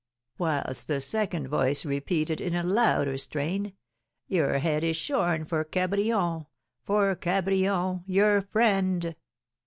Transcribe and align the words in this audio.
Whilst 0.39 0.87
the 0.87 0.99
second 0.99 1.47
voice 1.47 1.85
repeated 1.85 2.41
in 2.41 2.55
a 2.55 2.63
louder 2.63 3.19
strain, 3.19 3.73
'Your 4.25 4.57
head 4.57 4.83
is 4.83 4.97
shorn 4.97 5.45
for 5.45 5.63
Cabrion, 5.63 6.47
for 6.81 7.15
Cabrion, 7.15 8.03
your 8.07 8.41
friend!'" 8.41 9.15